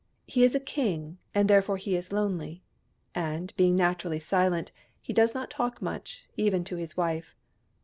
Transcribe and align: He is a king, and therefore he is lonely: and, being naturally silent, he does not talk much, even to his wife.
He 0.25 0.43
is 0.43 0.55
a 0.55 0.59
king, 0.59 1.19
and 1.35 1.47
therefore 1.47 1.77
he 1.77 1.95
is 1.95 2.11
lonely: 2.11 2.63
and, 3.13 3.55
being 3.55 3.75
naturally 3.75 4.17
silent, 4.17 4.71
he 4.99 5.13
does 5.13 5.35
not 5.35 5.51
talk 5.51 5.79
much, 5.79 6.25
even 6.35 6.63
to 6.63 6.75
his 6.75 6.97
wife. 6.97 7.35